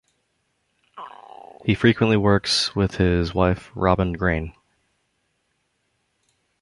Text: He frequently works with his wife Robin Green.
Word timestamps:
He 1.63 1.75
frequently 1.75 2.17
works 2.17 2.75
with 2.75 2.95
his 2.95 3.35
wife 3.35 3.69
Robin 3.75 4.13
Green. 4.13 4.51